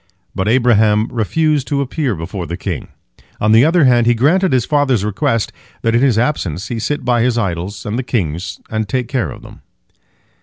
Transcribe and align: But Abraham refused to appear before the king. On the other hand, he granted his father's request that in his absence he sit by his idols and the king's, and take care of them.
But 0.33 0.47
Abraham 0.47 1.09
refused 1.11 1.67
to 1.67 1.79
appear 1.81 2.15
before 2.15 2.47
the 2.47 2.57
king. 2.57 2.87
On 3.39 3.51
the 3.51 3.63
other 3.63 3.83
hand, 3.83 4.07
he 4.07 4.15
granted 4.15 4.51
his 4.51 4.65
father's 4.65 5.05
request 5.05 5.51
that 5.83 5.93
in 5.93 6.01
his 6.01 6.17
absence 6.17 6.69
he 6.69 6.79
sit 6.79 7.05
by 7.05 7.21
his 7.21 7.37
idols 7.37 7.85
and 7.85 7.99
the 7.99 8.01
king's, 8.01 8.59
and 8.71 8.89
take 8.89 9.07
care 9.07 9.29
of 9.29 9.43
them. 9.43 9.61